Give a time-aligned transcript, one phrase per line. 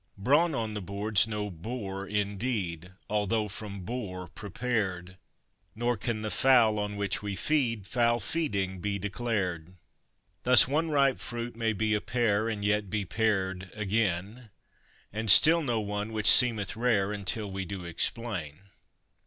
[0.17, 5.15] Brawn on the board's no bore indeed although from boar prepared;
[5.75, 9.75] Nor can the fowl, on which we feed, foul feeding he declared.
[10.41, 14.49] Thus, one ripe fruit may be a pear, and yet be pared again,
[15.13, 18.61] And still no one, which seemeth rare until we do explain.